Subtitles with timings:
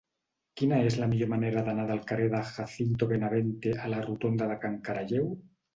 [0.61, 4.63] Quina és la millor manera d'anar del carrer de Jacinto Benavente a la rotonda de
[4.67, 5.35] Can Caralleu?